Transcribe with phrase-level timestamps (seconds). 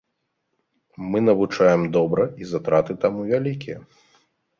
[1.15, 3.77] Мы навучаем добра і затраты таму вялікія.